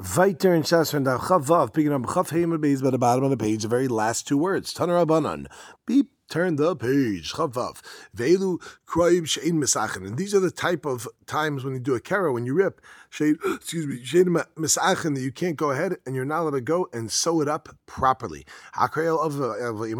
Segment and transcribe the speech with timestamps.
[0.00, 3.36] Viter and Shasr and Chavav, picking up Chav Heim Beis by the bottom of the
[3.36, 4.72] page, the very last two words.
[4.72, 5.46] Tanar Abanan.
[5.86, 6.08] Beep.
[6.30, 7.32] Turn the page.
[7.32, 7.82] Chavav.
[8.16, 10.06] Velu kroib shein misachen.
[10.06, 12.80] And these are the type of times when you do a kara, when you rip,
[13.10, 16.60] shein, excuse me, shein misachen, that you can't go ahead and you're not allowed to
[16.60, 18.46] go and sew it up properly.
[18.76, 19.40] Hakrayel of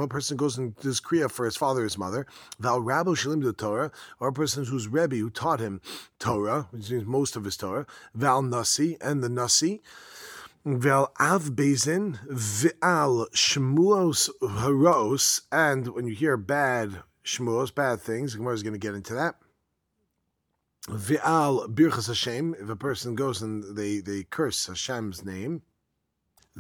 [0.01, 2.27] a person goes and does kriya for his father or his mother.
[2.61, 3.91] Val rabo shalim the Torah,
[4.21, 5.81] or a person who's rebbe who taught him
[6.21, 7.87] Torah, which means most of his Torah.
[8.15, 9.83] Val nasi and the nasi.
[10.65, 18.55] Vel av bezin v'al shmuos haros, and when you hear bad shmuos, bad things, Gemara
[18.55, 19.37] is going to get into that.
[20.87, 25.63] V'al birchas Hashem, if a person goes and they, they curse Hashem's name,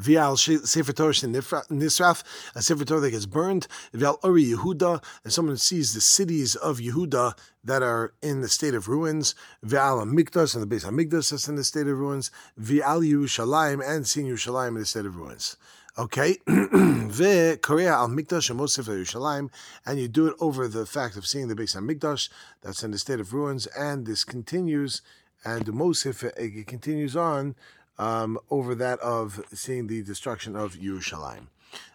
[0.01, 2.23] Vial Sefer Torah Nisraf,
[2.55, 3.67] a Sefer Torah that gets burned.
[3.93, 8.75] Vial Uri Yehuda, and someone sees the cities of Yehuda that are in the state
[8.75, 9.35] of ruins.
[9.63, 12.31] Vial Mikdash, and the base of Mikdash that's in the state of ruins.
[12.57, 15.59] Vial Yerushalayim, and seeing Yerushalayim in the state of ruins.
[15.99, 19.51] Okay, ve Korea al Mikdash and Mosif Yerushalayim,
[19.85, 22.31] and you do it over the fact of seeing the base Mikdash
[22.62, 25.03] that's in the state of ruins, and this continues,
[25.45, 27.55] and the Mosif it continues on
[28.01, 31.47] um, over that of seeing the destruction of Yerushalayim.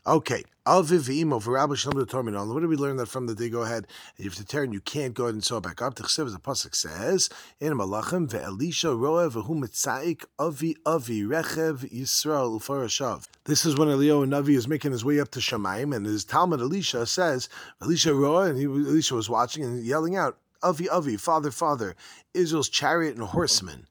[0.08, 2.54] Okay, Alviv Imo for Rabbi Shalom the Torminal.
[2.54, 3.88] What did we learn that from the day go ahead?
[4.18, 5.96] You have to you can't go ahead and sew back up.
[5.96, 7.28] The Chsev, the Pasuk says,
[7.60, 13.28] in Malachim, Ve'elisha roa v'hu mitzaik avi avi rechev Yisrael ufarashav.
[13.46, 16.24] This is when Elio and Navi is making his way up to Shemaim, and his
[16.24, 17.50] Talmud Elisha says,
[17.82, 21.96] Elisha roa, and he, Elisha was watching and yelling out, Avi Avi, Father, Father,
[22.34, 23.88] Israel's chariot and horsemen.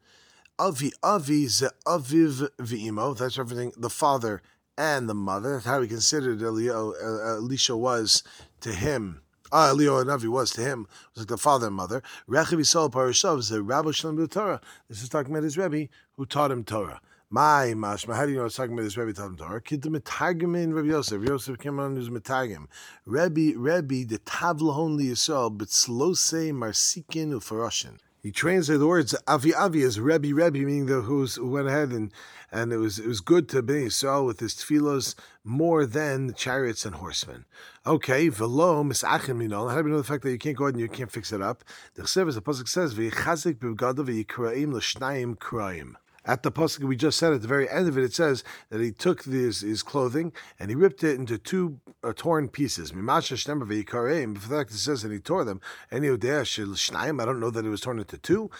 [0.56, 3.16] Avi Avi ze Aviv v'imo.
[3.16, 3.72] That's everything.
[3.76, 4.40] The father
[4.78, 5.54] and the mother.
[5.54, 8.22] That's how he considered uh, Elisha was
[8.60, 9.22] to him.
[9.50, 12.02] Ah, Elio and Avi was to him was like the father and mother.
[12.28, 14.60] Rechav Yisrael Parashav is the Rabbi Shalom the Torah.
[14.88, 17.00] This is talking about his Rebbe who taught him Torah.
[17.30, 19.60] My mashma, how do you know it's talking about this Rebbe taught him Torah?
[19.60, 21.20] Kid the Metagimin Rebbe Yosef.
[21.22, 22.66] Yosef came on who's Metagim.
[23.06, 29.82] Rebbe, Rebbe, the Tavlahon Yisrael, but Slose Marsikin Ufaroshin he translated the words Avi Avi
[29.82, 32.10] as Rebbe Rebbe, meaning the who's who went ahead and
[32.50, 35.14] and it was it was good to be Yisrael with his tefillos
[35.44, 37.44] more than the chariots and horsemen.
[37.86, 39.70] Okay, velo misachim minol.
[39.70, 41.32] How do we know the fact that you can't go ahead and you can't fix
[41.32, 41.64] it up?
[41.96, 45.96] The chsev, the pasuk says, v'yichazik b'gadav v'yikraim l'shnayim kraim
[46.26, 48.80] at the pasuk we just said at the very end of it, it says that
[48.80, 52.92] he took his, his clothing and he ripped it into two uh, torn pieces.
[52.92, 53.34] Mimasha.
[53.34, 55.60] For fact, it says that he tore them.
[55.90, 58.50] I don't know that it was torn into two.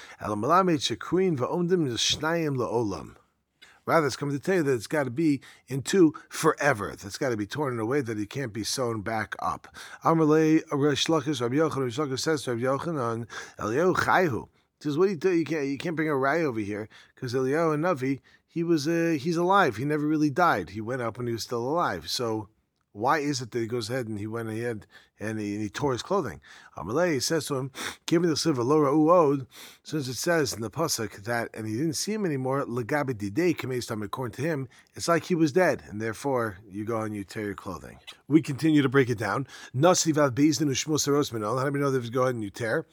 [3.87, 6.95] Rather, it's coming to tell you that it's got to be in two forever.
[6.97, 9.69] That's got to be torn in a way that it can't be sewn back up.
[10.03, 13.27] Amalei Rabbi Yochanan says to Rabbi Yochanan
[13.59, 14.49] Eliyahu Chayhu
[14.85, 15.33] says, "What do you do?
[15.33, 18.21] You can't you can't bring a ray over here because Eliyahu Navi
[18.55, 19.77] he was uh, he's alive.
[19.77, 20.71] He never really died.
[20.71, 22.09] He went up when he was still alive.
[22.09, 22.49] So
[22.93, 24.87] why is it that he goes ahead and he went ahead
[25.19, 26.41] and he, and he tore his clothing?
[26.77, 27.73] Amalei says to him,
[28.07, 29.49] "Give me the silver Laura uod."
[29.83, 33.57] Since it says in the pasuk that and he didn't see him anymore, legabe didei
[33.57, 34.05] kameistam.
[34.05, 37.47] According to him, it's like he was dead, and therefore you go and you tear
[37.47, 37.99] your clothing.
[38.29, 39.49] We continue to break it down.
[39.73, 42.51] Nasi vav bezdin ushmos How do we know that if you go ahead and you
[42.51, 42.87] tear?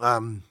[0.00, 0.44] Um,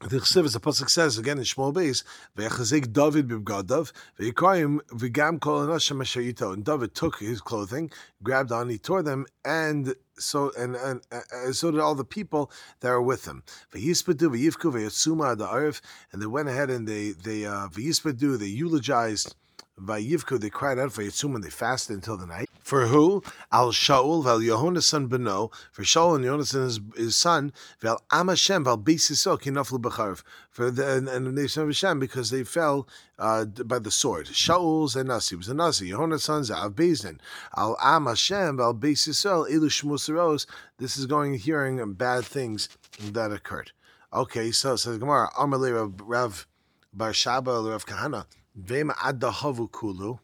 [0.00, 5.38] the Chsiv, as the pasuk says again in Shmuel Beis, "Ve'chazik David b'bgadav ve'yikoyim v'gam
[5.38, 7.90] kol anashim ashayito." And David took his clothing,
[8.22, 12.50] grabbed on, he tore them, and so and, and uh, so did all the people
[12.80, 13.42] that were with him.
[13.74, 18.46] Ve'yispadu ve'yivku ve'yatsuma the arif, and they went ahead and they they uh, ve'yispadu they
[18.46, 19.34] eulogized.
[19.82, 22.48] Vayivku, they cried out for Yitzum and they fasted until the night.
[22.62, 23.22] For who?
[23.50, 28.64] Al Shaul, Val Yehona's son Beno, for Shaul and Yonasan his, his son, Val Amashem,
[28.64, 32.86] Val Beisisok, Kinoflu Becharv, for the and, and nation of Hashem, because they fell
[33.18, 34.26] uh, by the sword.
[34.26, 37.18] Shaul's and Nasi was a Nasi, Yehona's sons, Av Bezin,
[37.56, 40.46] Al Amashem, Val Beisisok, Ilush Musaros.
[40.78, 42.68] This is going hearing bad things
[43.00, 43.72] that occurred.
[44.12, 46.46] Okay, so says Gemara, Amalei Rav, Rav
[46.92, 48.26] Bar Shaba, Rav Kahana,
[48.58, 50.18] Vema.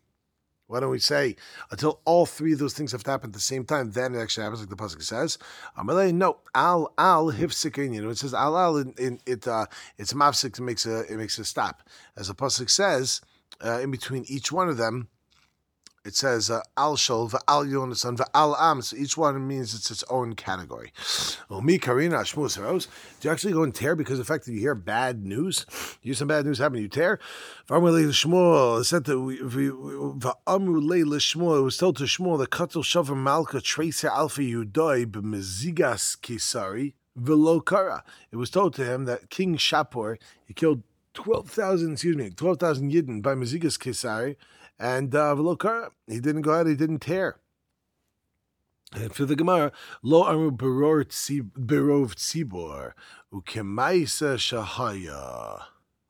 [0.69, 1.37] Why don't we say
[1.70, 3.93] until all three of those things have to happen at the same time?
[3.93, 5.38] Then it actually happens, like the pasuk says.
[5.78, 8.76] Amalei, no, al al hifsik You know, it says al al.
[8.78, 10.58] In, in, it uh, it's mafsik.
[10.58, 11.82] It makes a it makes a stop.
[12.17, 13.20] As the pasuk says,
[13.64, 15.08] uh, in between each one of them,
[16.06, 18.81] it says uh, al shol al yonasan al am.
[18.81, 20.93] So each one means it's its own category.
[21.62, 22.87] Me karina shmus.
[23.20, 25.67] Do you actually go and tear because of the fact that you hear bad news?
[26.03, 27.19] You hear some bad news happen, you tear.
[27.69, 33.17] V'amru Shmuel said that we v'amru leil It was told to Shmuel the katel shavar
[33.17, 38.05] malka tracer alpha yudoi b'mezigas kisari v'lo kara.
[38.31, 40.82] It was told to him that King Shapur he killed
[41.17, 44.37] 12,000, excuse me, 12,000 Yidden by Mazigas Kesari,
[44.78, 45.37] and uh,
[46.06, 47.38] he didn't go out, he didn't tear.
[48.93, 51.06] And for the Gemara, lo amu berov
[52.14, 52.93] tzibor
[53.32, 55.64] ukemaisa shahaya.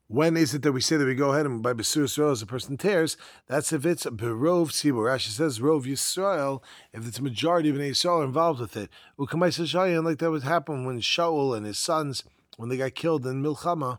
[0.08, 2.40] When is it that we say that we go ahead and by Besur Yisrael as
[2.40, 3.16] a person tears?
[3.48, 5.10] That's if it's Berov Tzibur.
[5.10, 6.62] Rashi says Rov Yisrael,
[6.92, 8.88] if it's a majority of an Yisrael involved with it.
[9.18, 12.22] Ukamaisa Shayan, like that would happen when Shaul and his sons,
[12.56, 13.98] when they got killed in Milchama.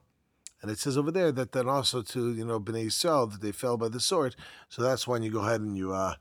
[0.61, 3.51] And it says over there that then also to, you know, Bnei Yisrael, that they
[3.51, 4.35] fell by the sword.
[4.69, 6.15] So that's when you go ahead and you uh,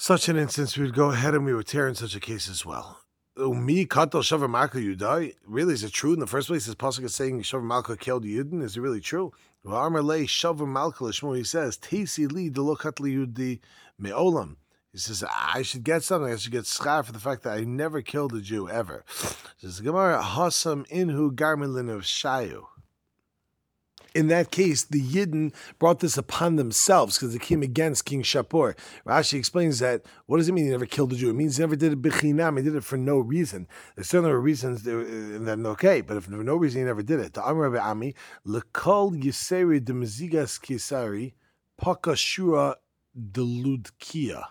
[0.00, 2.48] such an instance, we would go ahead and we would tear in such a case
[2.48, 3.00] as well.
[3.36, 5.34] Me kato shavar malka yudai.
[5.44, 6.66] Really, is it true in the first place?
[6.66, 8.62] This pasuk is saying shavar malka killed Yudin.
[8.62, 9.32] Is it really true?
[9.66, 11.36] Armor lay shavar malka lishmo.
[11.36, 13.58] He says tisi li delokatli yudi
[14.00, 14.54] meolam.
[14.92, 16.32] He says I should get something.
[16.32, 19.04] I should get schar for the fact that I never killed a Jew ever.
[19.56, 22.66] Says Gemara hasam inhu garmelin of shayu
[24.18, 28.76] in that case, the Yidden brought this upon themselves because they came against King Shapur.
[29.06, 31.30] Rashi explains that what does it mean he never killed a Jew?
[31.30, 32.56] It means he never did it bichinam.
[32.58, 33.68] He did it for no reason.
[33.94, 37.20] There's certainly reasons, and uh, then okay, but if for no reason he never did
[37.20, 37.34] it.
[37.34, 41.34] The Amr Rabbi Ami, lekol yiseri de mezigas kisari,
[41.80, 42.74] pakashura
[43.16, 44.42] deludkia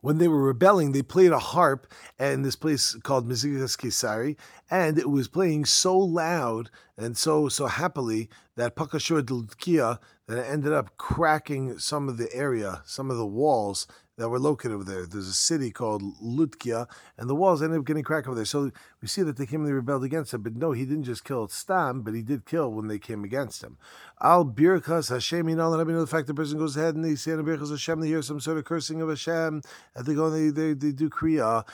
[0.00, 1.86] when they were rebelling, they played a harp
[2.18, 4.36] in this place called Mizigas Kesari,
[4.70, 10.50] and it was playing so loud and so so happily that Pakashur Delkia that it
[10.50, 13.86] ended up cracking some of the area, some of the walls
[14.20, 15.06] that were located over there.
[15.06, 16.86] There's a city called Lutkia,
[17.16, 18.44] and the walls ended up getting cracked over there.
[18.44, 18.70] So
[19.00, 20.42] we see that they came and they rebelled against him.
[20.42, 23.64] But no, he didn't just kill Stam, but he did kill when they came against
[23.64, 23.78] him.
[24.20, 27.02] Al Birkas Hashem, you know, let me know the fact the person goes ahead and
[27.02, 29.62] they say Birkas Hashem, they hear some sort of cursing of Hashem,
[29.94, 31.64] and they go and they, they, they do Kriya.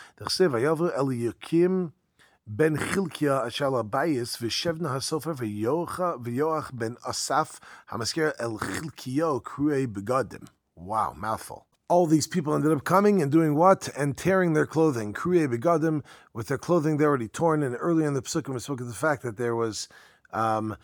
[2.48, 7.58] Ben Chilkia Ashal Abayis v'Shevna Hasofer v'Yoach ben Asaf
[7.90, 10.46] Hamasker El Chilkio Krue Begadim.
[10.76, 13.88] Wow, mouthful all these people ended up coming and doing what?
[13.96, 15.12] And tearing their clothing.
[15.12, 16.02] Kriye begadim,
[16.32, 17.62] with their clothing they already torn.
[17.62, 19.88] And earlier in the Pesukim, we spoke of the fact that there was.
[20.32, 20.76] Um,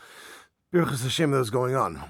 [0.72, 2.00] Birchas Hashem that was going on.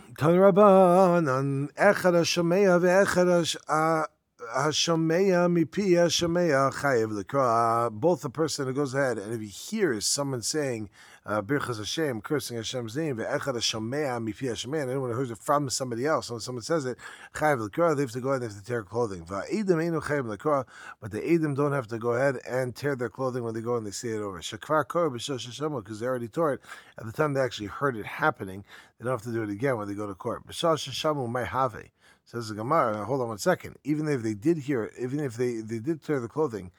[4.56, 7.92] Hashemeya ve'Echad Hashemeya chayev.
[7.92, 10.90] Both the person who goes ahead and if he hears someone saying
[11.24, 16.06] uh, Hashem, cursing Hashem's name, ve'echad Hashamea mipi Hashemeya, anyone who hears it from somebody
[16.06, 16.98] else, when someone says it,
[17.34, 19.24] chayev l'kra, they have to go ahead and have to tear clothing.
[19.24, 20.66] Va'edim einu chayev l'kra,
[21.00, 23.76] but the edim don't have to go ahead and tear their clothing when they go
[23.76, 24.40] and they say it over.
[24.40, 26.60] Shakvar kor b'shosh Hashem, because they already tore it
[26.98, 28.64] at the time they actually heard it happening.
[28.98, 30.46] They don't have to do it again when they go to court.
[30.46, 31.74] B'shosh Hashem may have
[32.24, 33.76] Says the Gemara, hold on one second.
[33.84, 36.70] Even if they did hear it, even if they, they did tear the clothing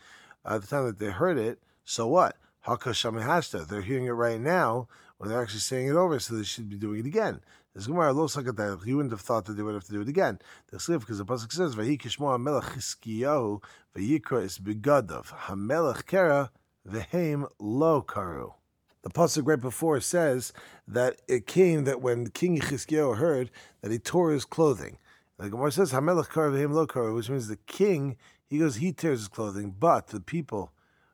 [0.45, 2.37] uh, at the time that they heard it, so what?
[2.65, 3.67] Hakashamihashta.
[3.67, 4.87] They're hearing it right now
[5.17, 7.41] when they're actually saying it over, so they should be doing it again.
[7.75, 10.07] This Gemara lo that you wouldn't have thought that they would have to do it
[10.07, 10.37] again.
[10.67, 13.63] The slip because the pasuk says Vayi kishmo Hamelech Chiskiyahu
[13.95, 16.49] Vayikra is begadav Hamelech Kera
[16.87, 18.53] Vehem Lo Karu.
[19.01, 20.53] The pasuk right before says
[20.87, 23.49] that it came that when King Chizkiyahu heard
[23.81, 24.99] that he tore his clothing.
[25.39, 28.91] The Gemara says Hamelech Kara Vehem Lo Karu, which means the king he goes he
[28.91, 30.71] tears his clothing, but the people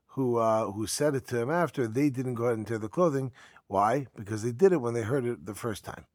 [0.08, 2.90] who uh, who said it to him after, they didn't go ahead and tear the
[2.90, 3.32] clothing.
[3.68, 4.08] Why?
[4.18, 6.06] Because they did it when they heard it the first time.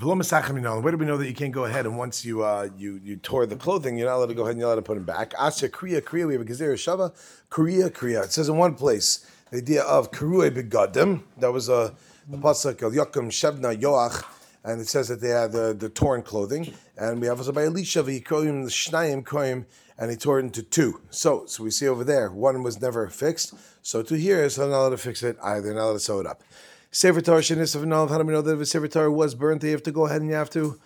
[0.00, 3.16] Where do we know that you can't go ahead and once you uh, you you
[3.16, 5.04] tore the clothing, you're not allowed to go ahead and you're allowed to put them
[5.04, 5.34] back?
[5.36, 6.28] Asa kriya kriya.
[6.28, 7.12] We have a gezerah shava
[7.50, 8.24] kriya kriya.
[8.26, 11.22] It says in one place the idea of karue begadim.
[11.38, 11.96] That was a
[12.28, 14.22] the pasuk of Yakum Shevna Yoach,
[14.68, 16.74] and it says that they had the, the torn clothing.
[16.98, 19.64] And we have also by Elisha the shnayim koyim
[19.98, 21.00] and he tore it into two.
[21.08, 23.54] So, so we see over there, one was never fixed.
[23.82, 26.26] So to here, so not allowed to fix it either, not allowed to sew it
[26.26, 26.42] up.
[26.90, 29.62] Sefer Torah shenis of How do we know that if a Sefer Torah was burnt,
[29.62, 30.78] you have to go ahead and you have to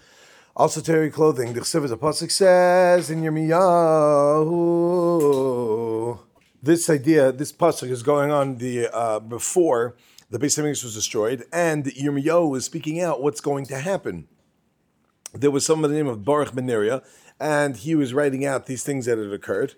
[0.55, 1.53] also tear your clothing.
[1.53, 4.61] The Chsiv the pasuk says in Yirmiyahu.
[6.63, 9.97] This idea, this pasuk is going on the uh, before
[10.33, 14.27] the Beis Hamikdash was destroyed, and Yirmiyahu was speaking out what's going to happen.
[15.35, 17.05] There was someone by the name of Baruch Ben Neriah,
[17.39, 19.75] and he was writing out these things that had occurred.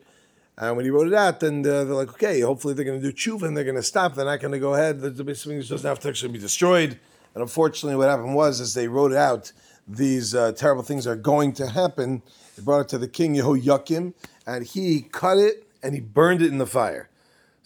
[0.56, 3.10] And when he wrote it out, then uh, they're like, okay, hopefully they're going to
[3.10, 4.14] do tshuva and they're going to stop.
[4.14, 5.00] They're not going to go ahead.
[5.00, 7.00] The basically doesn't have to actually be destroyed.
[7.34, 9.50] And unfortunately, what happened was, as they wrote it out
[9.88, 12.22] these uh, terrible things are going to happen,
[12.56, 14.14] they brought it to the king Yehoiakim,
[14.46, 17.08] and he cut it and he burned it in the fire.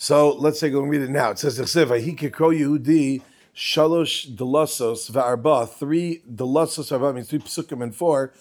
[0.01, 1.31] So let's take a read it now.
[1.33, 3.21] It says, Yehudi
[3.53, 8.33] shalosh delasos va'arba, three delasos va'arba means three psukim and four,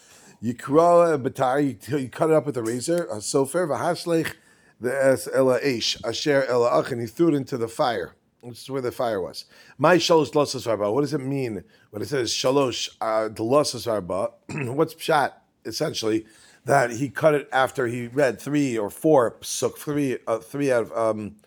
[0.44, 4.36] Yikra b'tari, you cut it up with a razor, a sofer, v'hashlech
[4.80, 8.14] the es ela ish, asher ela ach, and he threw it into the fire.
[8.42, 9.46] which is where the fire was.
[9.80, 10.92] My shalosh losas arba.
[10.92, 14.32] What does it mean when it says shalosh uh, the losas arba?
[14.72, 15.34] What's pshat
[15.66, 16.26] essentially?
[16.66, 20.84] That he cut it after he read three or four psuk, three, uh, three out
[20.84, 21.38] of, um,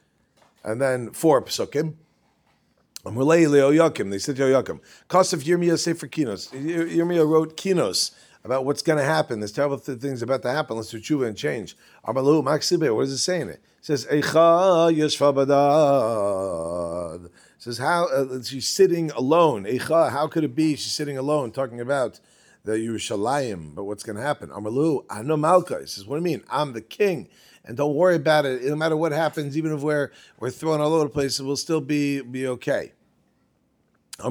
[0.64, 1.94] and then four psukim.
[3.02, 4.80] They said to Yakim.
[5.08, 6.50] Kosef Yirmiyah Sefer Kinos.
[6.52, 8.10] Yirmiyah wrote Kinos
[8.44, 9.40] about what's going to happen.
[9.40, 10.76] There's terrible th- things about to happen.
[10.76, 11.78] Let's do tshuva and change.
[12.06, 12.94] Amalu Maksibe.
[12.94, 13.48] What is it saying?
[13.48, 17.24] It says Eicha Yeshva Badad.
[17.24, 19.64] It says how uh, she's sitting alone.
[19.64, 20.10] Eicha.
[20.10, 22.20] How could it be she's sitting alone talking about
[22.64, 23.74] the Yerushalayim?
[23.74, 24.50] But what's going to happen?
[24.50, 25.78] Amalu Ano Malka.
[25.80, 26.44] He says, what do you mean?
[26.50, 27.28] I'm the king.
[27.64, 28.64] And don't worry about it.
[28.64, 31.56] No matter what happens, even if we're we're thrown all over the place, it will
[31.56, 32.92] still be be okay.
[34.22, 34.28] So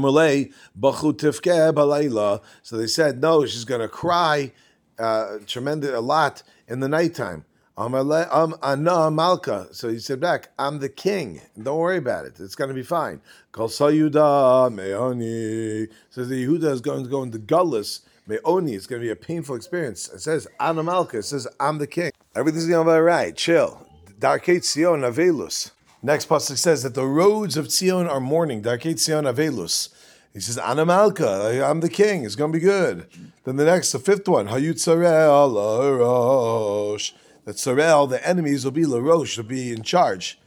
[2.78, 4.52] they said, no, she's going to cry
[5.00, 7.46] uh, tremendous a lot in the nighttime.
[7.78, 9.68] Am ana malka.
[9.72, 11.42] So he said back, I'm the king.
[11.62, 12.40] Don't worry about it.
[12.40, 13.22] It's going to be fine.
[13.54, 15.88] Kol sayuda meoni.
[16.10, 18.02] Says the Yehuda is going to go into gullus.
[18.28, 18.74] Meoni.
[18.76, 20.10] It's going to be a painful experience.
[20.10, 21.20] It says ana malka.
[21.20, 22.12] It says I'm the king.
[22.36, 23.36] Everything's going to be all right.
[23.36, 23.88] Chill.
[24.20, 25.72] Darkei Sion Avelus.
[26.04, 28.62] Next pasuk says that the roads of Zion are mourning.
[28.62, 29.90] Darkei Zion Avelus.
[30.34, 32.24] He says, Anamalka, I'm the king.
[32.24, 33.08] It's going to be good.
[33.46, 37.14] Then the next, the fifth one, Hayut Sarel Larosh.
[37.46, 40.40] That Sarel, the enemies, will be Larosh, will be in charge.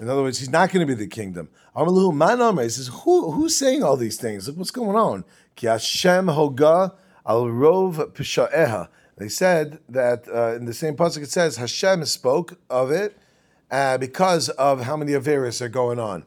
[0.00, 1.48] In other words, he's not going to be the kingdom.
[1.76, 4.50] Amalahu Manamre he says, Who, who's saying all these things?
[4.50, 5.24] What's going on.
[5.54, 8.88] Ki Hashem Hoga al Rov Pisha'eha.
[9.18, 13.18] They said that uh, in the same pasuk it says Hashem spoke of it
[13.70, 16.24] uh, because of how many Averis are going on.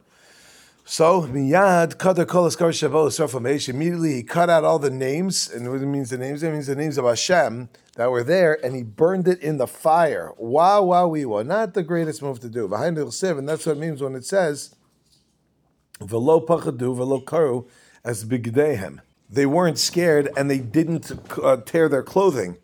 [0.84, 2.48] So miyad kadar kol
[3.68, 6.42] Immediately he cut out all the names, and what it means the names?
[6.42, 9.66] It means the names of Hashem that were there, and he burned it in the
[9.66, 10.32] fire.
[10.36, 12.68] Wow, wow, we were not the greatest move to do.
[12.68, 14.74] Behind the siv, and that's what it means when it says
[16.00, 17.66] velo pachadu velo karu
[18.04, 19.00] as bigdehem.
[19.30, 21.10] They weren't scared, and they didn't
[21.42, 22.58] uh, tear their clothing.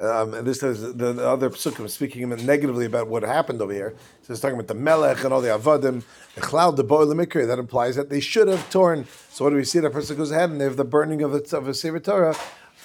[0.00, 3.94] Um, and this is the, the other psukim speaking negatively about what happened over here.
[4.22, 6.04] So it's talking about the melech and all the avadim,
[6.34, 7.46] the cloud, the boil, the mikri.
[7.46, 9.06] That implies that they should have torn.
[9.28, 9.78] So what do we see?
[9.78, 12.34] That person goes ahead and they have the burning of a, of a sefer Torah.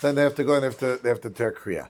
[0.01, 1.87] Then they have to go and they have to they have to tear kriya.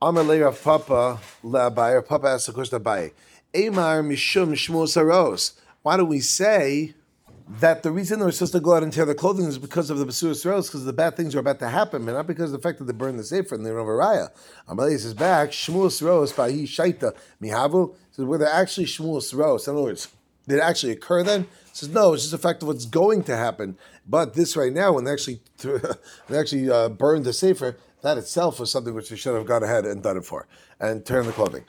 [0.00, 2.06] Amar of Papa le'abai.
[2.06, 3.12] Papa asks the question Abaye.
[3.52, 5.60] Emar mishum shmu saros.
[5.82, 6.94] Why do we say
[7.58, 9.98] that the reason they're supposed to go out and tear their clothing is because of
[9.98, 12.62] the Basur throws, because the bad things are about to happen, but not because of
[12.62, 14.30] the fact that they burn the Sefer and they don't a raya.
[14.68, 19.66] Amalei says back, Shmuel Sros, Bahi Shaita, Mihavu, says, were there actually Shmuel Sros?
[19.66, 20.08] In other words,
[20.46, 21.48] did it actually occur then?
[21.72, 23.76] Says no, it's just a fact of what's going to happen.
[24.06, 25.40] But this right now, when they actually
[26.28, 29.62] they actually uh, burned the sefer, that itself was something which they should have gone
[29.62, 30.46] ahead and done it for
[30.78, 31.64] and turned the clothing.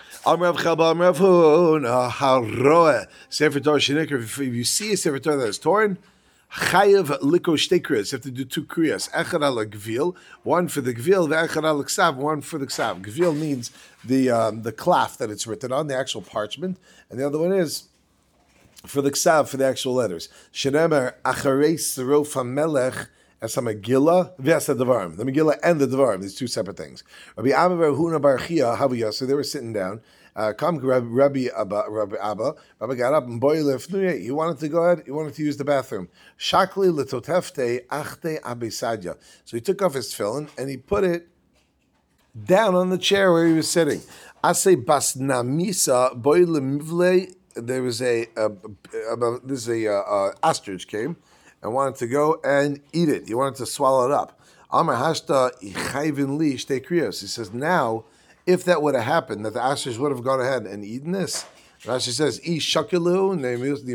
[3.29, 5.97] Sefer Torah If you see a Sefer Torah that is torn,
[6.53, 8.11] Chayev liko shtei kriyas.
[8.11, 9.09] You have to do two kriyas.
[9.11, 13.01] Echad ala gvil, one for the gvil, the echad ala ksav, one for the ksav.
[13.01, 13.71] Gvil means
[14.03, 16.77] the um, the cloth that it's written on, the actual parchment,
[17.09, 17.87] and the other one is
[18.85, 20.27] for the ksav, for the actual letters.
[20.53, 23.07] Shenemer acharei serof hamelech
[23.41, 25.17] as a Megillah, v'as the Devarim.
[25.17, 27.03] The Megillah and the Devarim, these two separate things.
[27.35, 30.01] Rabbi Amar Huna Bar Chia, so they were sitting down.
[30.33, 35.03] Uh, Rabbi Abba, Rabbi Abba, Rabbi got up and boy He wanted to go ahead.
[35.05, 36.07] He wanted to use the bathroom.
[36.39, 39.17] Shakli letotefte achte abesadya.
[39.43, 41.27] So he took off his tefillin and he put it
[42.45, 44.01] down on the chair where he was sitting.
[44.41, 47.35] Ase basnamisa boy lemivle.
[47.55, 48.51] There was a, a,
[49.09, 51.17] a, a this is a, a ostrich came
[51.61, 53.27] and wanted to go and eat it.
[53.27, 54.39] He wanted to swallow it up.
[54.71, 58.05] Amar hashta li He says now,
[58.45, 61.45] if that would have happened, that the ostrich would have gone ahead and eaten this.
[61.83, 63.39] Rashi says, "I shakilu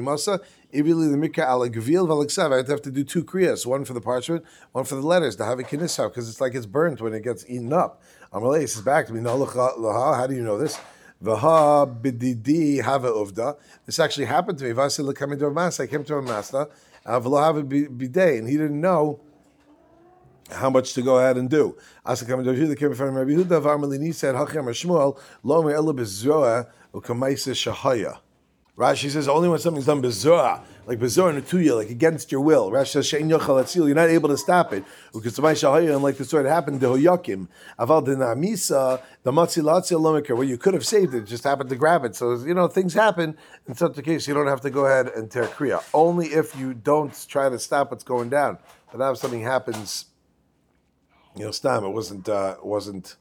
[0.02, 0.40] masa
[0.74, 4.00] ibili the mikra ala gvil v'aleksav." I have to do two kriyas, one for the
[4.00, 7.14] parchment, one for the letters, to have a kinisav, because it's like it's burnt when
[7.14, 8.02] it gets eaten up.
[8.32, 10.78] Amalei says back to me, uh, uh, How do you know this?
[11.22, 13.56] V'ha bididi hava uvda.
[13.86, 14.72] This actually happened to me.
[14.72, 15.82] Vasi master.
[15.84, 16.68] I came to a master
[17.06, 19.20] bidet, and he didn't know
[20.50, 21.76] how much to go ahead and do.
[22.04, 25.92] Asa coming to Yehuda came from Rabbi Yehuda Varmalini said, "Hachem Shmuel lo me elu
[25.98, 28.18] bezroa ukamaisa shahaya."
[28.76, 32.40] Rashi says only when something's done bezroa, like bezroa and a tuya, like against your
[32.40, 32.70] will.
[32.70, 34.84] Rashi says shein yochal atzil, you're not able to stop it.
[35.12, 38.16] Shahaya, and like the happened to Hoyakim, aval the
[40.34, 42.14] where you could have saved it, just happened to grab it.
[42.14, 43.36] So you know things happen.
[43.66, 45.82] In such a case, you don't have to go ahead and tear kriya.
[45.92, 48.58] Only if you don't try to stop what's going down.
[48.92, 50.06] But now if something happens,
[51.34, 53.16] you know, stam, it wasn't, uh, it wasn't,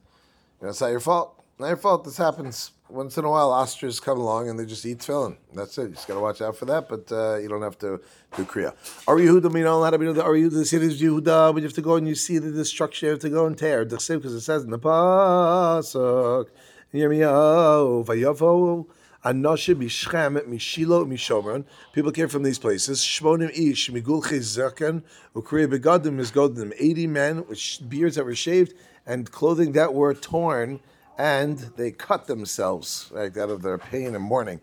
[0.62, 1.44] you know, it's not your fault.
[1.58, 2.04] Not your fault.
[2.04, 2.72] This happens.
[2.90, 5.38] Once in a while, ostriches come along and they just eat tefillin.
[5.54, 5.84] That's it.
[5.84, 8.00] You just got to watch out for that, but uh, you don't have to
[8.36, 8.74] do kriya.
[9.08, 11.74] Are Yehuda, we know how to Are Yehuda, the city is Yehuda, but you have
[11.74, 13.86] to go and you see the destruction, you have to go and tear.
[13.86, 16.48] Because it says in the Pasuk,
[16.94, 18.88] Yirmiyahu, Vayavo,
[19.24, 21.66] Anashim, Mishchem, Mishilo, Mishomron.
[21.94, 23.02] People came from these places.
[23.02, 25.02] Shmonim Ish, Migul Chezakan,
[25.36, 26.72] Ukriya Begadim, Mizgodim.
[26.78, 28.76] 80 men with beards that were shaved
[29.08, 30.80] and clothing that were torn
[31.18, 34.60] and they cut themselves right, out of their pain and mourning.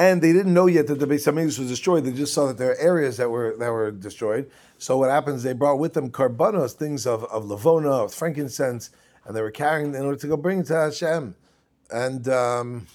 [0.00, 2.04] And they didn't know yet that the Beis Hamikdash was destroyed.
[2.04, 4.50] They just saw that there are areas that were that were destroyed.
[4.78, 5.42] So what happens?
[5.42, 8.90] They brought with them karbanos, things of, of lavona, of frankincense,
[9.24, 11.34] and they were carrying in order to go bring it to Hashem.
[11.90, 12.86] And um,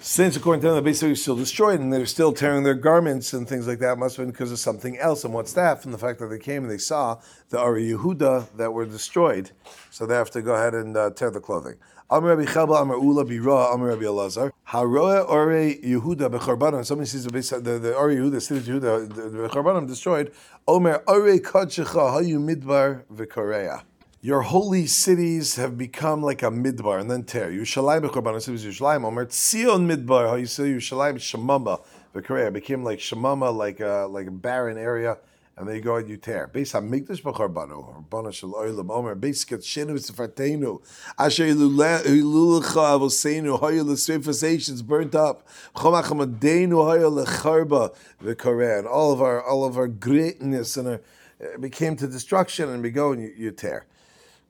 [0.00, 3.46] since according to them the basically still destroyed and they're still tearing their garments and
[3.46, 5.24] things like that, must have been because of something else.
[5.24, 5.82] And what's that?
[5.82, 9.50] From the fact that they came and they saw the Ari Yehuda that were destroyed,
[9.90, 11.74] so they have to go ahead and uh, tear the clothing.
[12.08, 14.50] Amr Rabbi Chelba, Amr Ula, Bira, Amr Rabbi Elazar.
[14.68, 16.84] Haroe Ore Yehuda bechorbanim.
[16.84, 20.32] Somebody sees the the, the Ore Yehuda, city Yehuda, the bechorbanim destroyed.
[20.66, 23.82] Omer Ore Kadshecha Hayu Midbar v'Korea
[24.22, 27.50] your holy cities have become like a midbar, and then tear.
[27.50, 29.04] Yerushalayim b'korban cities Yerushalayim.
[29.04, 30.28] Omer Tzion midbar.
[30.28, 31.82] How you say Yerushalayim Shemama
[32.14, 35.16] v'Korea became like Shemama, like a like a barren area,
[35.56, 36.50] and then you go and you tear.
[36.52, 38.90] Beis Hamikdash b'Korbanu, oh, Rabbanu Shel Olam.
[38.90, 40.82] Omer Beis Ketshenu Sefartenu.
[41.18, 45.48] Asher Ilulecha Avoseinu Hoya L'Sreifas Nations burnt up.
[45.74, 48.80] Chomach Hamadenu Hoya L'Charba v'Korea.
[48.80, 51.00] And all of our all of our greatness and our,
[51.42, 53.86] uh, became to destruction, and we go and you, you tear.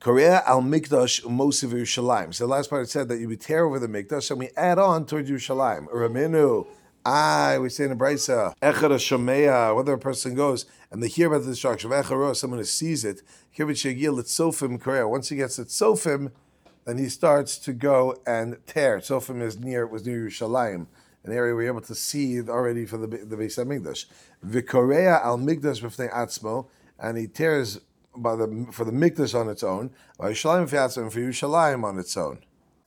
[0.01, 2.33] Korea al Mikdash Mosiv Yerushalayim.
[2.33, 4.49] So the last part it said that you would tear over the Mikdash and we
[4.57, 5.89] add on towards Yerushalayim.
[5.89, 6.67] Raminu.
[7.05, 11.29] I we say in the Brisa, Echad Shomeya, whether a person goes and they hear
[11.29, 13.21] about the destruction of Echaro, someone who sees it,
[13.55, 15.07] Kivit Shegil Sofim Korea.
[15.07, 16.33] Once he gets it Sofim,
[16.87, 19.01] then he starts to go and tear.
[19.01, 20.87] Sofim is near was near Yerushalayim,
[21.25, 24.07] an area we're able to see already for the the Beis Hamikdash.
[24.47, 27.81] Vikorea al Mikdash b'fnei Atzmo, and he tears
[28.17, 32.17] by the for the Mikdash on its own, by Yerushalayim and for Yerushalayim on its
[32.17, 32.41] own.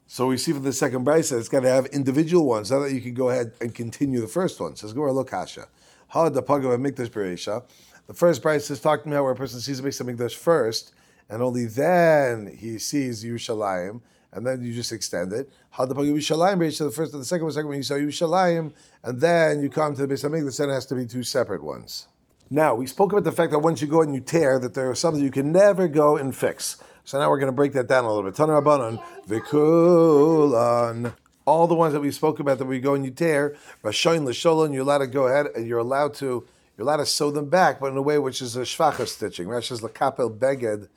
[0.05, 2.91] So we see for the second brisa, it's got to have individual ones, so that
[2.91, 4.75] you can go ahead and continue the first one.
[4.75, 5.67] Says Gora Lokasha.
[6.09, 7.63] Ha the Pagav Mikdash Bereisha.
[8.07, 10.93] The first brisa is talking about where a person sees the Mikdash first,
[11.29, 14.01] and only then he sees Yerushalayim,
[14.33, 15.49] and then you just extend it.
[15.71, 16.79] Ha the Yerushalayim Bereisha.
[16.79, 19.95] The first and the second one, second one you saw Yerushalayim, and then you come
[19.95, 20.57] to the Beis Mikdash.
[20.57, 22.07] Then it has to be two separate ones.
[22.49, 24.89] Now, we spoke about the fact that once you go and you tear, that there
[24.89, 26.77] are some that you can never go and fix.
[27.03, 28.35] So now we're going to break that down a little bit.
[28.35, 31.13] Tanar Rabbanon, Vikulan.
[31.45, 34.73] All the ones that we spoke about that we go and you tear, Rashain Lasholon,
[34.73, 36.45] you're allowed to go ahead and you're allowed to
[36.77, 39.47] you're allowed to sew them back, but in a way which is a shvacha stitching.
[39.47, 40.87] Rashi says lakapel beged.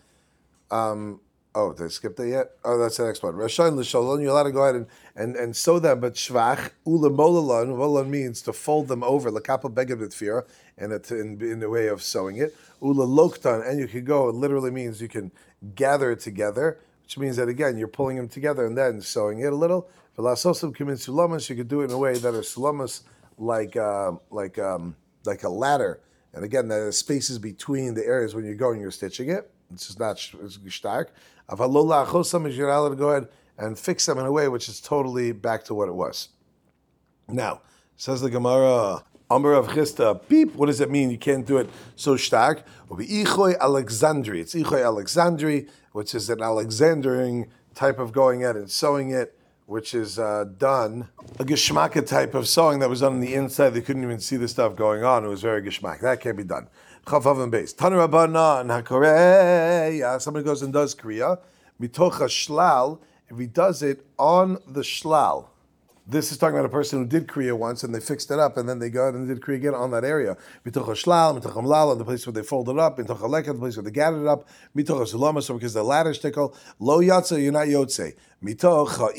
[0.70, 1.20] Um,
[1.57, 2.51] oh, did I skip that yet?
[2.64, 3.35] Oh, that's the next one.
[3.35, 4.21] Rashain l'sholon.
[4.21, 8.09] You're allowed to go ahead and, and, and sew them, but shvach ula molalon.
[8.09, 9.31] Means to fold them over.
[9.31, 12.55] Lakapel beged b'tfira and in, in the way of sewing it.
[12.83, 15.33] Ula loktan, and you can go, it literally means you can
[15.75, 19.53] gather it together, which means that again, you're pulling them together and then sewing it
[19.53, 19.88] a little.
[20.19, 23.03] Velasosim kimin sulamas, you could do it in a way that are sulamas
[23.38, 26.01] like, uh, like, um, like a ladder.
[26.35, 29.51] And again, are spaces between the areas when you're going, you're stitching it.
[29.72, 31.12] It's just not it's stark.
[31.48, 34.68] Avalola achosam is you're allowed to go ahead and fix them in a way which
[34.68, 36.29] is totally back to what it was.
[37.29, 37.62] Now,
[37.96, 41.11] says the Gemara, Amr of Chisda, beep, what does it mean?
[41.11, 42.64] You can't do it so stark.
[42.90, 44.40] Ichoy Alexandri.
[44.40, 49.94] It's Ichoy Alexandri, which is an Alexandering type of going at and sewing it, which
[49.94, 51.09] is uh, done.
[51.40, 53.70] A Geshmaka type of sewing that was done on the inside.
[53.70, 55.24] They couldn't even see the stuff going on.
[55.24, 56.00] It was very Geshmak.
[56.00, 56.68] That can't be done.
[57.07, 57.73] Chavav and base.
[57.73, 60.21] Taner Abanan HaKoreya.
[60.21, 61.38] Somebody goes and does Kriya.
[61.81, 62.99] Mitocha Shlal.
[63.29, 65.47] If he does it on the Shlal,
[66.09, 68.57] this is talking about a person who did Kriya once and they fixed it up
[68.57, 70.37] and then they go and did Kriya again on that area.
[70.64, 73.85] Mitoch Shlal, Mitoch Mlal, the place where they folded up, Mitoch Aleka, the place where
[73.85, 77.69] they gathered it up, Mitoch Zulama, so because the ladder stickle, Lo Yatza, you're not
[77.69, 78.14] Yotze.
[78.42, 79.16] Because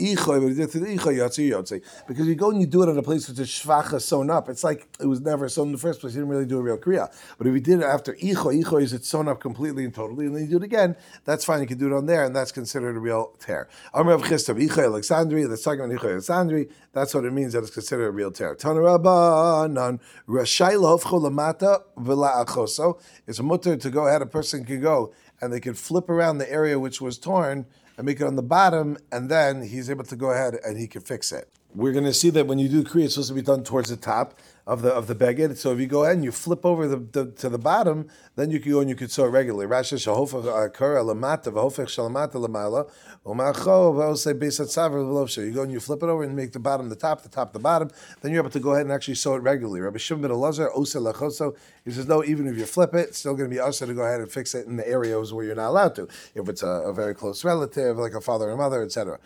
[2.28, 4.64] you go and you do it in a place which is shvacha sewn up, it's
[4.64, 6.14] like it was never sewn in the first place.
[6.14, 7.12] You didn't really do a real kriya.
[7.40, 10.28] But if you did it after icho, icho is it sewn up completely and totally,
[10.28, 11.62] and then you do it again, that's fine.
[11.62, 13.68] You can do it on there, and that's considered a real tear.
[13.92, 16.70] Amr of Chistav, icho Alexandri, that's talking about icho Alexandri.
[16.94, 18.54] That's what it means that it's considered a real tear.
[18.56, 23.00] Tanarabanan rashai lamata v'la achoso.
[23.26, 24.22] It's a mutter to go ahead.
[24.22, 27.66] A person can go and they can flip around the area which was torn
[27.98, 30.88] and make it on the bottom, and then he's able to go ahead and he
[30.88, 31.50] can fix it.
[31.76, 33.90] We're going to see that when you do Kriya, it's supposed to be done towards
[33.90, 34.40] the top.
[34.68, 35.56] Of the of the beged.
[35.58, 38.52] So if you go ahead and you flip over the, the to the bottom, then
[38.52, 39.66] you can go and you can sew it regularly.
[39.66, 42.92] Rashi shahofach uh, akara uh, lamata v'hofach uh, shalamata lamala
[43.26, 45.46] umacho v'osei beisat saver v'lovsha.
[45.46, 47.54] You go and you flip it over and make the bottom the top, the top
[47.54, 47.90] the bottom.
[48.22, 49.80] Then you're able to go ahead and actually sew it regularly.
[49.80, 51.56] Rabbi Shimon ben Elazar ose lachoso.
[51.86, 53.94] He says no, even if you flip it, it's still going to be usher to
[53.94, 56.10] go ahead and fix it in the areas where you're not allowed to.
[56.36, 59.18] If it's a, a very close relative, like a father and mother, etc.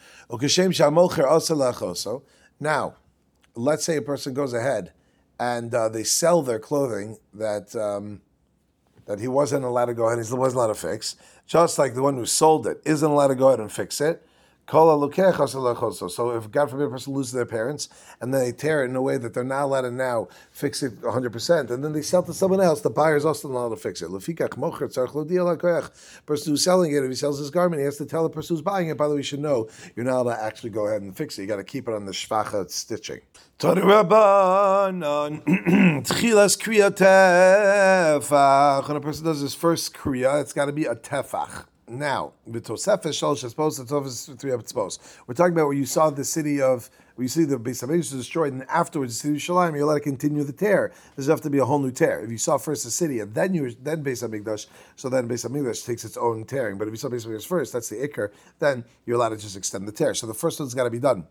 [2.59, 2.95] Now,
[3.55, 4.93] let's say a person goes ahead
[5.41, 8.21] and uh, they sell their clothing that um,
[9.07, 11.15] that he wasn't allowed to go ahead, he wasn't allowed to fix,
[11.47, 14.23] just like the one who sold it isn't allowed to go ahead and fix it.
[14.71, 17.89] So if God forbid a person loses their parents
[18.21, 20.81] and then they tear it in a way that they're not allowed to now fix
[20.81, 23.75] it 100%, and then they sell to someone else, the buyer is also not allowed
[23.75, 24.09] to fix it.
[26.25, 28.55] Person who's selling it, if he sells his garment, he has to tell the person
[28.55, 30.87] who's buying it, by the way, you should know you're not allowed to actually go
[30.87, 31.41] ahead and fix it.
[31.41, 33.19] You got to keep it on the shvacha stitching.
[38.87, 41.65] When a person does his first kriya, it's got to be a tefach.
[41.91, 44.97] Now, the Tosefes Shalosh the Tosefes three Espos.
[45.27, 48.11] We're talking about where you saw the city of, where you see the Beis Hamikdash
[48.11, 50.93] destroyed, and afterwards the city of Shalim, you're allowed to continue the tear.
[51.17, 52.23] There's have to be a whole new tear.
[52.23, 55.45] If you saw first the city and then you then Beis Hamikdash, so then Beis
[55.45, 56.77] Hamikdash takes its own tearing.
[56.77, 59.57] But if you saw Beis Hamikdash first, that's the Iker, then you're allowed to just
[59.57, 60.13] extend the tear.
[60.13, 61.27] So the first one's got to be done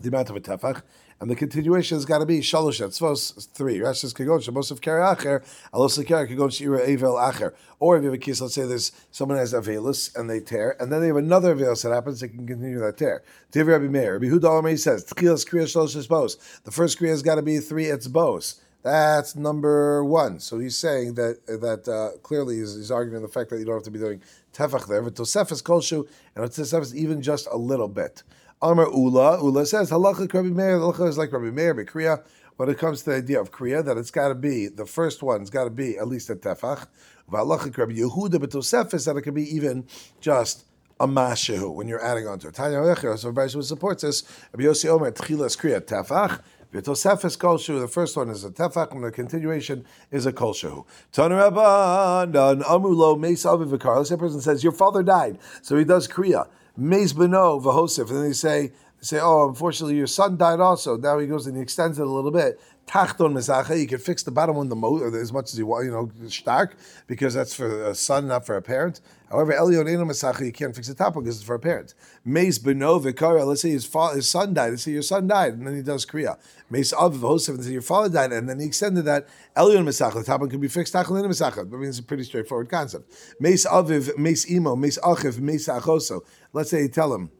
[0.00, 0.82] the amount of a tefach,
[1.20, 3.78] and the continuation has got to be shalosh etzvos three.
[3.78, 7.54] Rashi says kagon of kari acher alos kari kagon shira avel acher.
[7.78, 10.76] Or if you have a case, let's say there's someone has avelus and they tear,
[10.80, 13.22] and then they have another avelus that happens, they can continue that tear.
[13.52, 16.62] Div Rabbi Meir, Rabbi Huda says tchilas kriya shalosh etzvos.
[16.64, 18.58] The first kriya has got to be three etzvos.
[18.82, 20.40] That's number one.
[20.40, 23.76] So he's saying that that uh, clearly he's, he's, arguing the fact that you don't
[23.76, 24.20] have to be doing
[24.52, 25.02] tefach there.
[25.02, 28.24] But tosefes kolshu and tosefes even just a little bit.
[28.62, 29.42] Amar Ula.
[29.42, 30.78] Ula says halacha Rabbi Meir.
[30.78, 32.22] Halacha is like Rabbi Meir, but Kriya.
[32.56, 35.20] When it comes to the idea of Kriya, that it's got to be the first
[35.20, 36.86] one's got to be at least a tefach.
[37.28, 39.84] Halacha Rabbi Yehuda betosefis that it could be even
[40.20, 40.64] just
[41.00, 42.54] a mashehu when you're adding on to it.
[42.54, 44.22] Tanya Recher, so Rabbi supports this.
[44.52, 46.40] Rabbi Yossi Omer Tchilas Kriya tefach.
[46.72, 47.80] V'tosefes kolshu.
[47.80, 50.86] The first one is a tefach, and the continuation is a kolshu.
[51.12, 53.96] Tanu Rabban Amulo Meis Aviv Vikar.
[53.96, 56.48] Let's person says your father died, so he does Kriya.
[56.76, 60.96] Meis Beno Vahosef, and then they say, they say, oh, unfortunately, your son died also.
[60.96, 62.60] Now he goes and he extends it a little bit.
[62.86, 65.84] Tachton Mesacha, you can fix the bottom one the most, as much as you want,
[65.86, 69.00] you know, stark, because that's for a son, not for a parent.
[69.30, 71.94] However, Elion Eno Mesacha, you can't fix the top one because it's for a parent.
[72.24, 74.70] Meis Beno Vikara, let's say his, fa- his son died.
[74.70, 76.38] Let's say your son died, and then he does Kriya.
[76.68, 79.26] Meis Av Vahosef, and say your father died, and then he extended that.
[79.56, 80.92] Elion Mesacha, the top one can be fixed.
[80.92, 81.60] Tachton Eno Mesacha.
[81.60, 83.10] I mean, it's a pretty straightforward concept.
[83.40, 86.20] Meis Aviv, Meis Imo, Meis Achiv, Meis Achoso.
[86.52, 87.30] Let's say you tell him,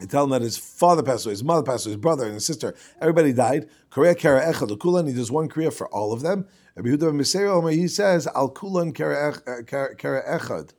[0.00, 2.34] you tell him that his father passed away, his mother passed away, his brother and
[2.34, 3.68] his sister, everybody died.
[3.90, 5.06] Korea kara echad kulan.
[5.06, 6.46] He does one kriya for all of them.
[6.82, 10.70] He says al kulan kara echad.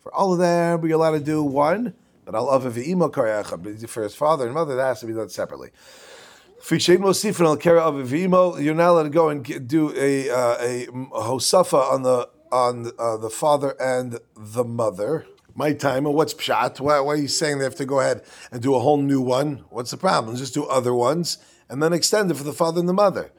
[0.00, 3.62] For all of them, we're allowed to do one, but al avav imo kara echad.
[3.62, 5.70] But for his father and mother, that has to be done separately.
[6.70, 6.98] You're
[8.74, 13.30] not allowed to go and do a uh, a hosafa on the on uh, the
[13.30, 16.80] father and the mother my time, or what's pshat?
[16.80, 19.20] Why, why, are you saying they have to go ahead and do a whole new
[19.20, 19.64] one?
[19.70, 20.36] What's the problem?
[20.36, 21.38] Just do other ones
[21.68, 23.30] and then extend it for the father and the mother.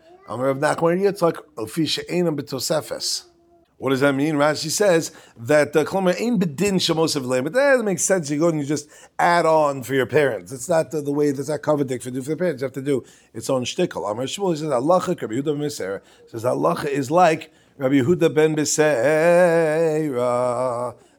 [3.78, 4.36] What does that mean?
[4.36, 8.30] Rashi says that uh, the klomer ain't bedin shemos but that makes sense.
[8.32, 10.52] You go and you just add on for your parents.
[10.52, 12.62] It's not the, the way that's not covered for do for the parents.
[12.62, 14.10] You have to do its own shtickle.
[14.10, 15.22] Amar Shmuel says halacha.
[15.22, 16.02] Rabbi Yehuda ben says
[16.44, 20.16] halacha is like Rabbi Yehuda ben Beseira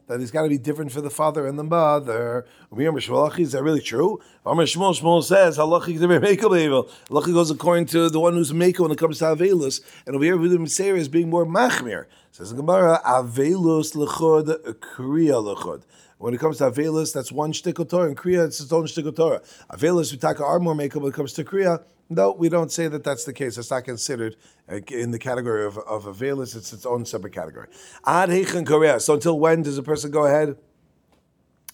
[0.07, 2.45] that it's got to be different for the father and the mother.
[2.71, 4.19] Is that really true?
[4.45, 9.25] Shmuel, Shmuel says, Halacha goes according to the one who's Mako when it comes to
[9.25, 12.05] Avelus, and over here, Vidim Seir is being more Machmir.
[12.31, 15.83] Says the Gemara, Avelus lechod, Kriya lechod.
[16.17, 19.15] When it comes to Avelus, that's one shtickle Torah, and Kriya, it's its own shtickle
[19.15, 19.41] Torah.
[19.71, 22.87] Avelus, we talk our more Mako when it comes to Kriya, no, we don't say
[22.87, 23.57] that that's the case.
[23.57, 24.37] It's not considered
[24.71, 26.55] uh, in the category of, of a veilus.
[26.55, 27.67] It's its own separate category.
[28.05, 28.29] Ad
[28.65, 28.99] Korea.
[28.99, 30.55] So until when does a person go ahead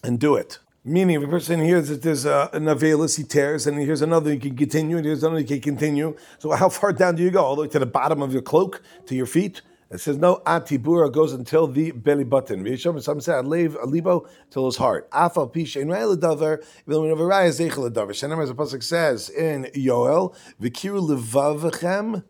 [0.02, 0.58] and do it?
[0.86, 4.02] Meaning, if a person hears that there's a, an Avelis, he tears, and he hears
[4.02, 6.14] another, he can continue, and here's another, he can continue.
[6.38, 7.42] So how far down do you go?
[7.42, 9.62] All the way to the bottom of your cloak, to your feet?
[9.94, 12.66] It says no atibura goes until the belly button.
[12.76, 15.08] Some say alev alibo till his heart.
[15.12, 18.08] Afal pisha in davar v'lemin avaraya zeichel davar.
[18.08, 22.24] Shenem as the pasuk says in Yoel v'kiru levavchem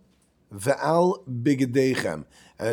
[0.54, 2.26] ve'al bigedechem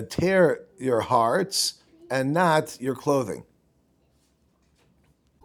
[0.09, 1.75] tear your hearts
[2.09, 3.45] and not your clothing.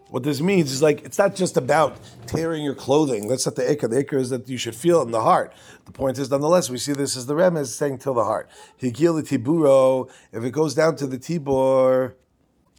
[0.08, 3.26] What this means is like it's not just about tearing your clothing.
[3.26, 3.90] That's not the ikar.
[3.90, 5.52] The ikar is that you should feel it in the heart.
[5.84, 8.48] The point is, nonetheless, we see this as the rem is saying till the heart.
[8.80, 10.08] Higil tiburo.
[10.32, 12.14] If it goes down to the tibor,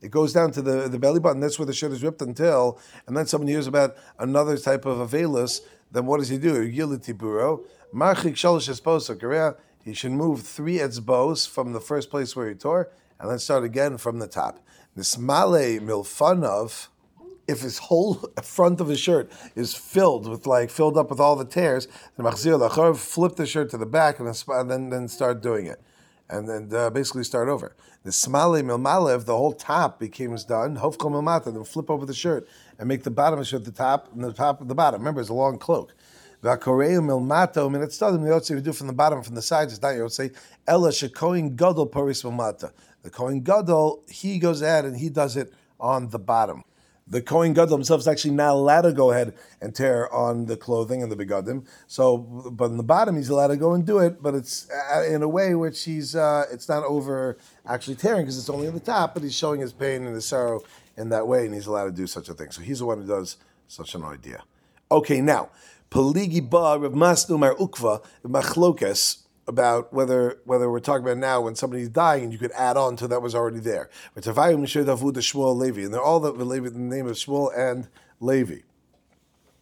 [0.02, 1.42] it goes down to the, the belly button.
[1.42, 2.80] That's where the shirt is ripped until.
[3.08, 5.60] And then someone hears about another type of avelus.
[5.92, 6.54] Then what does he do?
[6.54, 7.66] Higil tiburo.
[7.94, 12.90] Marchik shalosh esposa He should move three etzbos from the first place where he tore,
[13.20, 14.60] and then start again from the top.
[14.98, 16.88] Nismale milfanov
[17.47, 21.36] if his whole front of his shirt is filled with like filled up with all
[21.36, 24.27] the tears, then machzir lachor flip the shirt to the back and
[24.69, 25.81] then then start doing it,
[26.29, 27.75] and then uh, basically start over.
[28.03, 30.77] The smale milmalev, the whole top becomes done.
[30.77, 32.47] Hofkom milmata, then flip over the shirt
[32.79, 35.01] and make the bottom of the shirt the top and the top of the bottom.
[35.01, 35.93] Remember, it's a long cloak.
[36.43, 39.73] V'akoreu milmato min etzdadim the you do from the bottom from the sides.
[39.73, 40.33] It's not yotzei
[40.67, 42.71] ella shekoin gadol paris milmata.
[43.01, 46.63] The kohen gadol he goes ahead and he does it on the bottom
[47.10, 50.58] the Kohen Gadol himself is actually not allowed to go ahead and tear on the
[50.58, 51.65] clothing and the begadim.
[51.88, 55.04] So, but in the bottom, he's allowed to go and do it, but it's uh,
[55.04, 58.74] in a way which he's uh, it's not over actually tearing because it's only on
[58.74, 60.62] the top, but he's showing his pain and his sorrow
[60.98, 62.52] in that way, and he's allowed to do such a thing.
[62.52, 64.43] So he's the one who does such an idea.
[64.91, 65.50] Okay, now
[65.89, 71.55] Peligi Ba Rav Masnu Mar Ukva Machlokes about whether whether we're talking about now when
[71.55, 73.89] somebody's dying and you could add on to that was already there.
[74.15, 74.33] And they're
[76.01, 77.88] all the, the name of Shmuel and
[78.19, 78.60] Levi.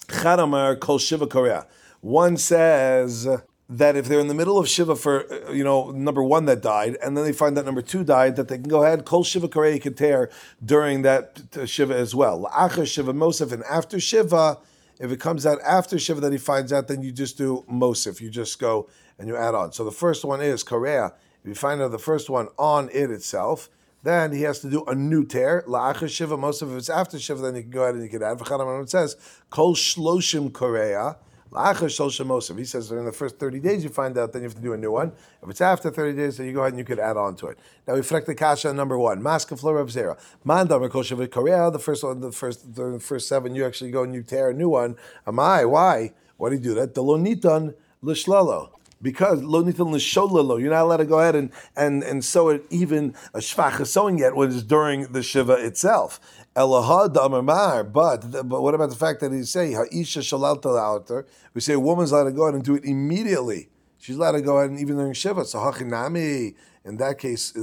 [0.07, 1.67] Korea.
[2.01, 3.27] One says
[3.67, 6.97] that if they're in the middle of Shiva for, you know, number one that died,
[7.03, 9.47] and then they find that number two died, that they can go ahead, Kol Shiva
[9.47, 10.29] Korea can tear
[10.63, 12.43] during that uh, Shiva as well.
[12.43, 14.59] La'achar Shiva Mosef, and after Shiva,
[14.99, 18.21] if it comes out after Shiva that he finds out, then you just do Mosif.
[18.21, 18.87] You just go
[19.17, 19.71] and you add on.
[19.71, 21.13] So the first one is Korea.
[21.43, 23.69] If you find out the first one on it itself,
[24.03, 25.63] then he has to do a new tear.
[25.67, 28.21] La'achar Shiva, most of it's after Shiva, then you can go ahead and you can
[28.21, 28.39] add.
[28.39, 29.15] It says,
[29.49, 31.17] Kol Shloshim Korea.
[31.55, 34.73] He says in the first 30 days you find out, then you have to do
[34.73, 35.13] a new one.
[35.41, 37.47] If it's after 30 days, then you go ahead and you could add on to
[37.47, 37.57] it.
[37.87, 39.21] Now we reflect the kasha number one.
[39.21, 40.19] Maska flora of zera.
[40.45, 44.21] Mandam Korea, the first one, the first the first seven, you actually go and you
[44.21, 44.97] tear a new one.
[45.25, 45.63] Am I?
[45.63, 46.11] Why?
[46.35, 46.93] Why do you do that?
[46.93, 47.73] Delonitan
[48.03, 50.59] lishlalo because lo nitan l'sholalo.
[50.59, 54.19] You're not allowed to go ahead and, and, and sew it even a shvach sewing
[54.19, 56.19] yet when it's during the shiva itself.
[56.55, 61.79] Elahad but but what about the fact that he say ha'isha shalalta We say a
[61.79, 63.69] woman's allowed to go ahead and do it immediately.
[63.97, 65.45] She's allowed to go ahead and even during shiva.
[65.45, 66.55] So hachinami
[66.85, 67.53] in that case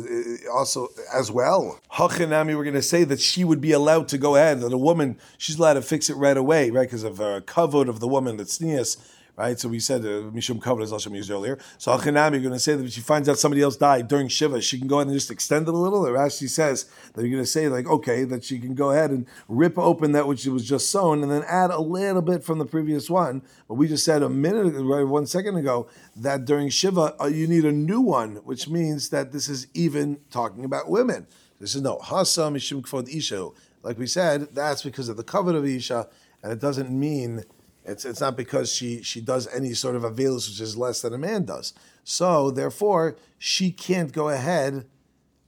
[0.52, 1.78] also as well.
[1.92, 4.60] Hachinami, we're going to say that she would be allowed to go ahead.
[4.60, 6.82] That a woman, she's allowed to fix it right away, right?
[6.82, 8.96] Because of a uh, of the woman, that's sneas
[9.36, 9.58] right?
[9.58, 11.58] So we said uh, Mishum Kavod, as Hashem used earlier.
[11.78, 14.28] So Achinami, you're going to say that if she finds out somebody else died during
[14.28, 16.06] Shiva, she can go ahead and just extend it a little.
[16.06, 19.10] Or Rashi says that you're going to say, like, okay, that she can go ahead
[19.10, 22.58] and rip open that which was just sewn and then add a little bit from
[22.58, 23.42] the previous one.
[23.68, 27.46] But we just said a minute, right, one second ago, that during Shiva, uh, you
[27.46, 31.26] need a new one, which means that this is even talking about women.
[31.58, 33.50] This is no Hasa Mishum Kavod Isha.
[33.82, 36.08] Like we said, that's because of the cover of Isha,
[36.42, 37.44] and it doesn't mean
[37.84, 41.14] it's, it's not because she, she does any sort of avelus which is less than
[41.14, 41.74] a man does.
[42.04, 44.86] So therefore, she can't go ahead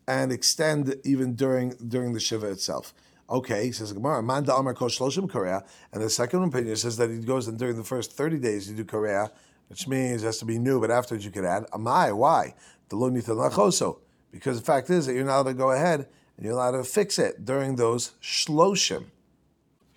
[0.06, 2.92] and extend even during during the shiva itself.
[3.30, 7.48] Okay, says Gemara, Manda Amar Shloshim Korea, and the second opinion says that he goes
[7.48, 9.30] and during the first thirty days you do Korea,
[9.68, 12.14] which means it has to be new, but afterwards you could add Amai.
[12.14, 12.54] Why?
[12.90, 14.00] The lo lachoso.
[14.30, 16.84] Because the fact is that you're not allowed to go ahead and you're allowed to
[16.84, 19.06] fix it during those shloshim.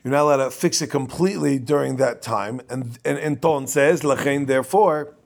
[0.04, 2.62] You're not allowed to fix it completely during that time.
[2.70, 5.18] And and entonces, lachen, therefore,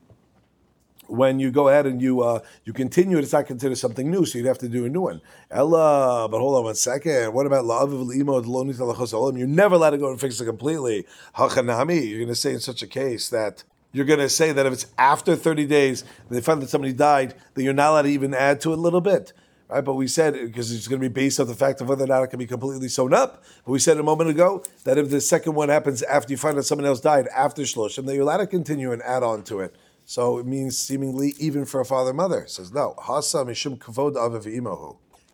[1.12, 4.24] when you go ahead and you uh, you continue it, it's not considered something new,
[4.24, 5.20] so you'd have to do a new one.
[5.50, 7.34] Ella, but hold on one second.
[7.34, 11.06] What about la'aviv You're never allowed to go and fix it completely.
[11.36, 14.64] Hachanami, you're going to say in such a case that you're going to say that
[14.64, 18.08] if it's after 30 days, they find that somebody died, that you're not allowed to
[18.08, 19.34] even add to it a little bit.
[19.72, 22.04] Right, but we said because it's going to be based on the fact of whether
[22.04, 23.42] or not it can be completely sewn up.
[23.64, 26.58] But we said a moment ago that if the second one happens after you find
[26.58, 29.60] out someone else died after shloshim, then you're allowed to continue and add on to
[29.60, 29.74] it.
[30.04, 32.40] So it means seemingly even for a father mother.
[32.40, 32.94] It says no.
[32.98, 34.12] Hasa mishum kavod.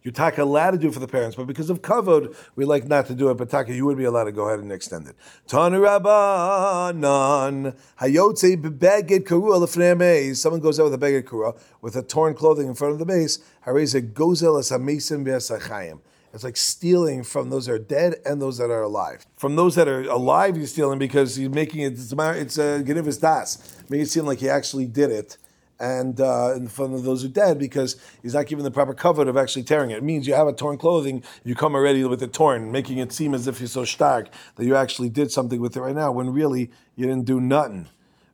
[0.08, 3.04] You're taka allowed to do for the parents, but because of kavod, we like not
[3.08, 3.34] to do it.
[3.34, 5.14] But taka, you would be allowed to go ahead and extend it.
[5.46, 12.32] Tanu rabbanan hayotze beged karua Someone goes out with a beged karua with a torn
[12.32, 13.40] clothing in front of the base.
[13.66, 16.00] Hareze gozel as hamesim be'asachayim.
[16.32, 19.26] It's like stealing from those that are dead and those that are alive.
[19.36, 21.92] From those that are alive, he's stealing because he's making it.
[21.92, 25.36] It's a Genivus das, making it seem like he actually did it
[25.80, 29.28] and uh, in front of those who dead because he's not given the proper cover
[29.28, 29.98] of actually tearing it.
[29.98, 33.12] It means you have a torn clothing, you come already with it torn, making it
[33.12, 36.12] seem as if you're so stark that you actually did something with it right now
[36.12, 37.88] when really you didn't do nothing.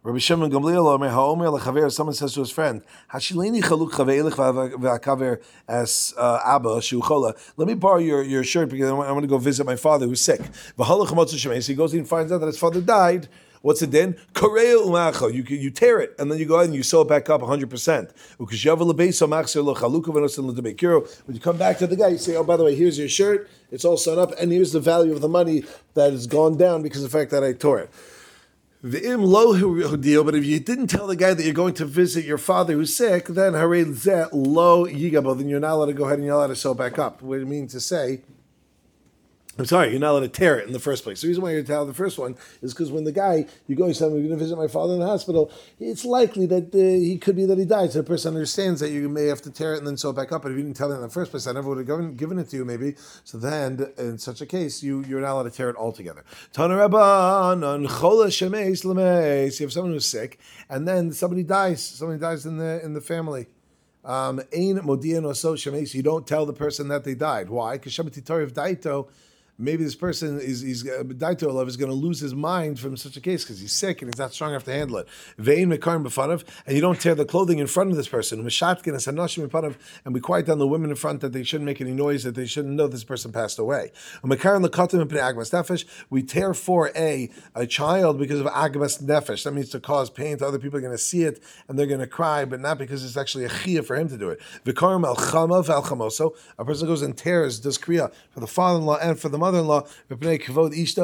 [0.05, 1.91] Rabbi Shimon Gamliel.
[1.91, 6.83] Someone says to his friend, "Hashileni chaluk chaveilich v'akaver as uh, Abba.
[7.57, 10.21] Let me borrow your, your shirt because I'm going to go visit my father who's
[10.21, 10.43] sick."
[10.77, 13.29] So he goes and finds out that his father died.
[13.65, 14.17] What's it then?
[14.35, 15.33] Korea umacho.
[15.33, 17.41] You you tear it and then you go ahead and you sew it back up
[17.41, 17.71] 100.
[17.71, 18.61] percent When you
[21.41, 23.49] come back to the guy, you say, "Oh, by the way, here's your shirt.
[23.71, 26.83] It's all sewn up, and here's the value of the money that has gone down
[26.83, 27.91] because of the fact that I tore it."
[28.83, 31.87] The im lo deal, but if you didn't tell the guy that you're going to
[31.87, 33.87] visit your father who's sick, then hare
[34.31, 36.99] lo yigabo, then you're not allowed to go ahead and you're allowed to sew back
[36.99, 37.23] up.
[37.23, 38.21] What it means to say
[39.57, 41.21] I'm sorry, you're not allowed to tear it in the first place.
[41.21, 43.95] The reason why you're the first one is because when the guy, you go, you
[43.95, 47.19] say, I'm going to visit my father in the hospital, it's likely that uh, he
[47.19, 47.93] could be that he died.
[47.93, 50.17] So the person understands that you may have to tear it and then sew it
[50.17, 50.43] back up.
[50.43, 52.39] But if you didn't tell it in the first place, I never would have given,
[52.41, 52.97] it to you, maybe.
[53.23, 56.25] So then, in such a case, you, you're not allowed to tear it altogether.
[56.57, 56.93] You have
[59.73, 61.85] someone who's sick, and then somebody dies.
[61.85, 63.47] Somebody dies in the, in the family.
[64.05, 67.49] Um, you don't tell the person that they died.
[67.49, 67.75] Why?
[67.75, 69.07] Because Shabbat Daito
[69.59, 73.17] maybe this person is he's uh, Daito is going to lose his mind from such
[73.17, 75.09] a case because he's sick and he's not strong enough to handle it.
[75.39, 78.45] Vein mekarim and you don't tear the clothing in front of this person.
[78.45, 82.25] B'fanav, and we quiet down the women in front that they shouldn't make any noise,
[82.25, 83.93] that they shouldn't know this person passed away.
[84.25, 89.45] Nefesh, we tear for a a child because of agmas nefesh.
[89.45, 90.79] That means to cause pain to other people.
[90.79, 93.45] Are going to see it and they're going to cry, but not because it's actually
[93.45, 94.41] a chia for him to do it.
[94.67, 99.39] Al al a person goes and tears does kriya for the father-in-law and for the
[99.45, 99.83] mother-in-law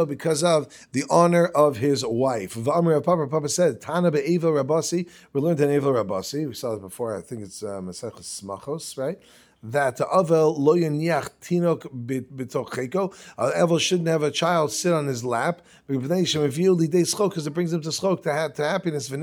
[0.06, 2.52] because of the honor of his wife.
[2.64, 5.08] Papa, Papa said, Tana b'Evel Rabbasi.
[5.32, 6.48] We learned in Evel Rabbasi.
[6.48, 7.16] We saw it before.
[7.16, 9.18] I think it's uh, Maseches Smachos, right?
[9.62, 13.14] that Avel lo yaniach tinok bitocheko.
[13.38, 18.22] Avel shouldn't have a child sit on his lap because it brings him to schok
[18.22, 19.10] to, to happiness.
[19.10, 19.22] And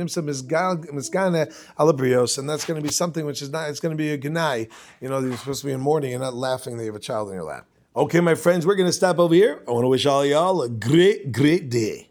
[2.50, 3.70] that's going to be something which is not.
[3.70, 4.70] It's going to be a gnai.
[5.02, 7.00] You know, you're supposed to be in mourning and not laughing that you have a
[7.00, 7.66] child in your lap.
[7.98, 9.64] Okay, my friends, we're going to stop over here.
[9.68, 12.07] I want to wish all y'all a great, great day.